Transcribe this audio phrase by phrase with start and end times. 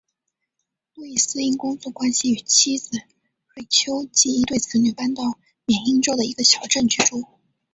[0.95, 2.97] 路易斯因工作关系与妻子
[3.55, 7.23] 瑞秋及一对子女搬到缅因州的一个小镇居住。